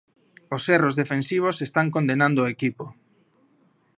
Os 0.55 0.63
erros 0.77 0.97
defensivos 1.01 1.57
están 1.67 1.87
condenando 1.95 2.39
o 2.41 2.49
equipo. 2.55 2.85